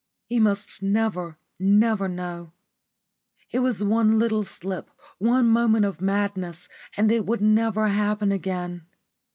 [0.25, 2.53] He must never, never know.
[3.51, 4.89] It was one little slip,
[5.19, 8.87] one moment of madness, and it would never happen again.